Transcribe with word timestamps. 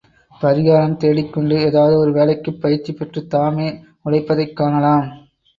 பரிகாரம் 0.41 0.95
தேடிக்கொண்டு, 0.95 1.59
ஏதாவது 1.59 1.97
ஒரு 1.97 2.11
வேலைக்குப் 2.11 2.59
பயிற்சி 2.61 2.93
பெற்றுத் 2.93 3.29
தாமே 3.29 3.69
உழைப்பதைக்காணலாம். 4.05 5.07